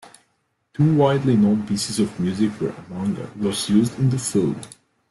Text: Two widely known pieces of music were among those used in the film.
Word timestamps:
Two 0.73 0.95
widely 0.95 1.35
known 1.37 1.67
pieces 1.67 1.99
of 1.99 2.19
music 2.19 2.59
were 2.59 2.73
among 2.89 3.15
those 3.35 3.69
used 3.69 3.99
in 3.99 4.09
the 4.09 4.17
film. 4.17 4.59